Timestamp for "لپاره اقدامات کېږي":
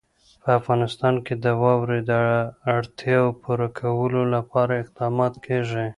4.35-5.85